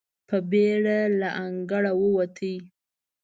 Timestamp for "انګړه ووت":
1.45-2.35